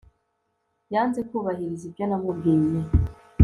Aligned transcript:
yanze 0.93 1.19
kubahiriza 1.29 1.83
ibyo 1.89 2.03
namubwiye 2.09 2.81